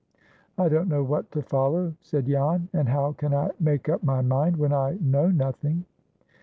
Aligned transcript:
"I 0.57 0.67
don't 0.67 0.87
know 0.87 1.03
what 1.03 1.31
to 1.33 1.43
follow," 1.43 1.93
said 2.01 2.25
Jan; 2.25 2.69
"and 2.73 2.89
how 2.89 3.11
can 3.13 3.35
I 3.35 3.51
make 3.59 3.87
up 3.87 4.01
my 4.01 4.21
mind, 4.23 4.57
when 4.57 4.73
I 4.73 4.97
know 4.99 5.29
nothing?" 5.29 5.85